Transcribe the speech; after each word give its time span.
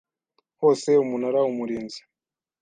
hose 0.61 0.89
Umunara 1.03 1.39
Umurinzi 1.51 1.99